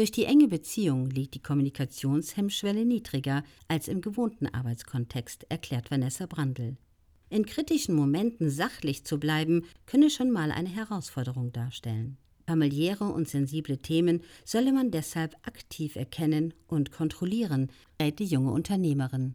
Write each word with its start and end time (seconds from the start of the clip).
Durch 0.00 0.12
die 0.12 0.24
enge 0.24 0.48
Beziehung 0.48 1.10
liegt 1.10 1.34
die 1.34 1.42
Kommunikationshemmschwelle 1.42 2.86
niedriger 2.86 3.44
als 3.68 3.86
im 3.86 4.00
gewohnten 4.00 4.46
Arbeitskontext, 4.46 5.44
erklärt 5.50 5.90
Vanessa 5.90 6.24
Brandl. 6.24 6.78
In 7.28 7.44
kritischen 7.44 7.94
Momenten 7.94 8.48
sachlich 8.48 9.04
zu 9.04 9.20
bleiben, 9.20 9.66
könne 9.84 10.08
schon 10.08 10.30
mal 10.30 10.52
eine 10.52 10.70
Herausforderung 10.70 11.52
darstellen. 11.52 12.16
Familiäre 12.46 13.04
und 13.04 13.28
sensible 13.28 13.76
Themen 13.76 14.22
solle 14.42 14.72
man 14.72 14.90
deshalb 14.90 15.34
aktiv 15.42 15.96
erkennen 15.96 16.54
und 16.66 16.92
kontrollieren, 16.92 17.70
rät 18.00 18.20
die 18.20 18.24
junge 18.24 18.52
Unternehmerin. 18.52 19.34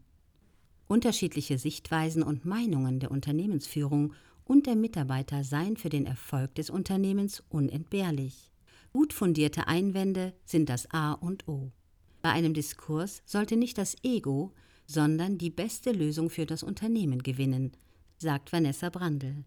Unterschiedliche 0.88 1.60
Sichtweisen 1.60 2.24
und 2.24 2.44
Meinungen 2.44 3.00
der 3.00 3.12
Unternehmensführung 3.12 4.14
und 4.46 4.66
der 4.66 4.76
Mitarbeiter 4.76 5.44
seien 5.44 5.78
für 5.78 5.90
den 5.90 6.08
Erfolg 6.08 6.56
des 6.56 6.72
Unternehmens 6.72 7.44
unentbehrlich. 7.50 8.50
Gut 8.96 9.12
fundierte 9.12 9.68
Einwände 9.68 10.32
sind 10.46 10.70
das 10.70 10.90
A 10.90 11.12
und 11.12 11.50
O. 11.50 11.74
Bei 12.22 12.30
einem 12.32 12.54
Diskurs 12.54 13.24
sollte 13.26 13.58
nicht 13.58 13.78
das 13.78 13.98
Ego, 14.04 14.54
sondern 14.86 15.38
die 15.38 15.50
beste 15.50 15.92
Lösung 15.92 16.30
für 16.30 16.46
das 16.46 16.64
Unternehmen 16.64 17.22
gewinnen, 17.22 17.74
sagt 18.20 18.54
Vanessa 18.54 18.90
Brandl. 18.90 19.44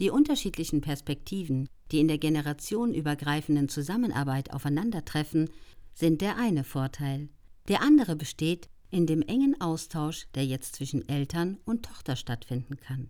Die 0.00 0.10
unterschiedlichen 0.10 0.80
Perspektiven, 0.80 1.68
die 1.92 2.00
in 2.00 2.08
der 2.08 2.18
generationenübergreifenden 2.18 3.68
Zusammenarbeit 3.68 4.52
aufeinandertreffen, 4.52 5.50
sind 5.94 6.20
der 6.20 6.36
eine 6.36 6.64
Vorteil. 6.64 7.28
Der 7.68 7.82
andere 7.82 8.16
besteht 8.16 8.68
in 8.90 9.06
dem 9.06 9.22
engen 9.22 9.60
Austausch, 9.60 10.26
der 10.34 10.44
jetzt 10.44 10.74
zwischen 10.74 11.08
Eltern 11.08 11.58
und 11.64 11.84
Tochter 11.84 12.16
stattfinden 12.16 12.76
kann. 12.76 13.08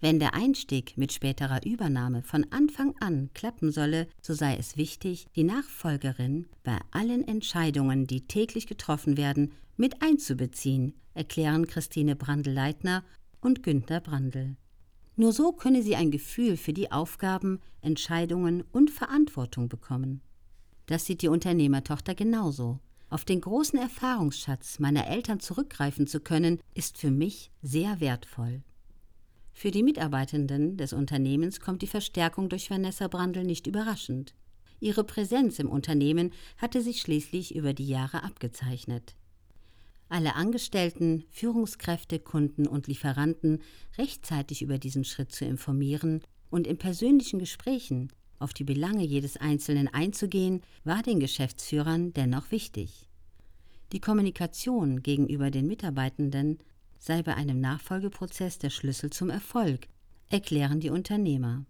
Wenn 0.00 0.18
der 0.18 0.34
Einstieg 0.34 0.98
mit 0.98 1.12
späterer 1.12 1.64
Übernahme 1.64 2.22
von 2.22 2.46
Anfang 2.50 2.94
an 3.00 3.30
klappen 3.32 3.72
solle, 3.72 4.08
so 4.20 4.34
sei 4.34 4.56
es 4.56 4.76
wichtig, 4.76 5.26
die 5.36 5.44
Nachfolgerin 5.44 6.46
bei 6.64 6.78
allen 6.90 7.26
Entscheidungen, 7.26 8.06
die 8.06 8.26
täglich 8.26 8.66
getroffen 8.66 9.16
werden, 9.16 9.52
mit 9.76 10.02
einzubeziehen, 10.02 10.94
erklären 11.14 11.66
Christine 11.66 12.14
Brandl-Leitner 12.14 13.04
und 13.40 13.62
Günther 13.62 14.00
Brandl. 14.00 14.56
Nur 15.16 15.32
so 15.32 15.52
könne 15.52 15.82
sie 15.82 15.96
ein 15.96 16.10
Gefühl 16.10 16.58
für 16.58 16.74
die 16.74 16.92
Aufgaben, 16.92 17.60
Entscheidungen 17.80 18.64
und 18.72 18.90
Verantwortung 18.90 19.70
bekommen. 19.70 20.20
Das 20.84 21.06
sieht 21.06 21.22
die 21.22 21.28
Unternehmertochter 21.28 22.14
genauso. 22.14 22.80
Auf 23.08 23.24
den 23.24 23.40
großen 23.40 23.78
Erfahrungsschatz 23.78 24.78
meiner 24.78 25.06
Eltern 25.06 25.40
zurückgreifen 25.40 26.06
zu 26.06 26.20
können, 26.20 26.60
ist 26.74 26.98
für 26.98 27.10
mich 27.10 27.50
sehr 27.62 28.00
wertvoll. 28.00 28.62
Für 29.56 29.70
die 29.70 29.82
Mitarbeitenden 29.82 30.76
des 30.76 30.92
Unternehmens 30.92 31.60
kommt 31.60 31.80
die 31.80 31.86
Verstärkung 31.86 32.48
durch 32.48 32.70
Vanessa 32.70 33.08
Brandl 33.08 33.42
nicht 33.42 33.66
überraschend. 33.66 34.34
Ihre 34.80 35.02
Präsenz 35.02 35.58
im 35.58 35.70
Unternehmen 35.70 36.32
hatte 36.58 36.82
sich 36.82 37.00
schließlich 37.00 37.56
über 37.56 37.72
die 37.72 37.88
Jahre 37.88 38.22
abgezeichnet 38.22 39.16
alle 40.08 40.34
Angestellten, 40.34 41.24
Führungskräfte, 41.30 42.18
Kunden 42.18 42.66
und 42.66 42.86
Lieferanten 42.86 43.60
rechtzeitig 43.98 44.62
über 44.62 44.78
diesen 44.78 45.04
Schritt 45.04 45.32
zu 45.32 45.44
informieren 45.44 46.22
und 46.50 46.66
in 46.66 46.78
persönlichen 46.78 47.38
Gesprächen 47.38 48.12
auf 48.38 48.52
die 48.52 48.64
Belange 48.64 49.04
jedes 49.04 49.36
Einzelnen 49.36 49.88
einzugehen, 49.88 50.62
war 50.84 51.02
den 51.02 51.20
Geschäftsführern 51.20 52.12
dennoch 52.12 52.50
wichtig. 52.50 53.08
Die 53.92 54.00
Kommunikation 54.00 55.02
gegenüber 55.02 55.50
den 55.50 55.66
Mitarbeitenden 55.66 56.58
sei 57.06 57.22
bei 57.22 57.34
einem 57.34 57.60
Nachfolgeprozess 57.60 58.58
der 58.58 58.70
Schlüssel 58.70 59.10
zum 59.10 59.30
Erfolg, 59.30 59.86
erklären 60.28 60.80
die 60.80 60.90
Unternehmer. 60.90 61.64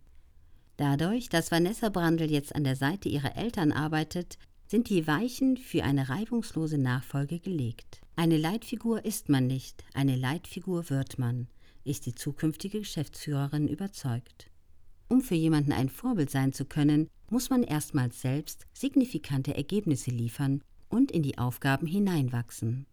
Dadurch, 0.78 1.28
dass 1.28 1.50
Vanessa 1.50 1.90
Brandl 1.90 2.30
jetzt 2.30 2.54
an 2.54 2.64
der 2.64 2.74
Seite 2.74 3.10
ihrer 3.10 3.36
Eltern 3.36 3.70
arbeitet, 3.70 4.38
sind 4.66 4.88
die 4.88 5.06
Weichen 5.06 5.58
für 5.58 5.84
eine 5.84 6.08
reibungslose 6.08 6.78
Nachfolge 6.78 7.38
gelegt. 7.38 8.00
Eine 8.16 8.38
Leitfigur 8.38 9.04
ist 9.04 9.28
man 9.28 9.46
nicht, 9.46 9.84
eine 9.92 10.16
Leitfigur 10.16 10.88
wird 10.88 11.18
man, 11.18 11.48
ist 11.84 12.06
die 12.06 12.14
zukünftige 12.14 12.80
Geschäftsführerin 12.80 13.68
überzeugt. 13.68 14.50
Um 15.08 15.20
für 15.20 15.34
jemanden 15.34 15.72
ein 15.72 15.90
Vorbild 15.90 16.30
sein 16.30 16.54
zu 16.54 16.64
können, 16.64 17.08
muss 17.28 17.50
man 17.50 17.62
erstmals 17.62 18.22
selbst 18.22 18.66
signifikante 18.72 19.54
Ergebnisse 19.54 20.10
liefern 20.10 20.62
und 20.88 21.12
in 21.12 21.22
die 21.22 21.36
Aufgaben 21.36 21.86
hineinwachsen. 21.86 22.86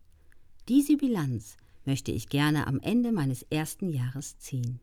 Diese 0.68 0.98
Bilanz 0.98 1.58
möchte 1.86 2.12
ich 2.12 2.30
gerne 2.30 2.68
am 2.68 2.80
Ende 2.80 3.12
meines 3.12 3.44
ersten 3.44 3.90
Jahres 3.90 4.38
ziehen. 4.40 4.80